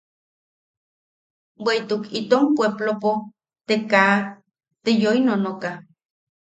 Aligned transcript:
Bweʼituk 1.63 2.03
itom 2.19 2.43
puepplopo 2.55 3.11
te 3.67 3.75
kaa 3.91 4.13
te 4.83 4.89
yoi 5.01 5.19
nonoka. 5.25 5.71